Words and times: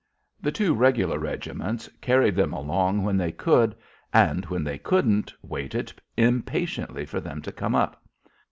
The 0.41 0.51
two 0.51 0.73
regular 0.73 1.19
regiments 1.19 1.87
carried 2.01 2.35
them 2.35 2.53
along 2.53 3.03
when 3.03 3.17
they 3.17 3.31
could, 3.31 3.75
and 4.11 4.43
when 4.47 4.63
they 4.63 4.79
couldn't 4.79 5.31
waited 5.43 5.93
impatiently 6.17 7.05
for 7.05 7.21
them 7.21 7.39
to 7.43 7.51
come 7.51 7.75
up. 7.75 8.03